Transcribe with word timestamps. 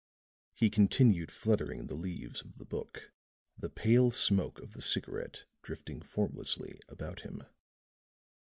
He 0.55 0.71
continued 0.71 1.29
fluttering 1.29 1.85
the 1.85 1.93
leaves 1.93 2.41
of 2.41 2.57
the 2.57 2.65
book, 2.65 3.11
the 3.55 3.69
pale 3.69 4.09
smoke 4.09 4.57
of 4.57 4.73
the 4.73 4.81
cigarette 4.81 5.45
drifting 5.61 6.01
formlessly 6.01 6.79
about 6.89 7.19
him. 7.19 7.43